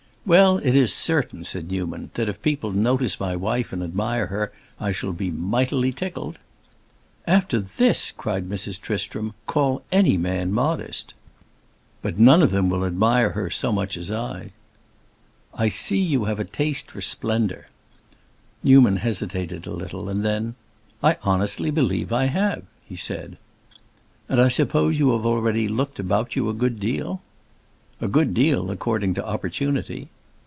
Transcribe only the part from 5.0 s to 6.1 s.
be mightily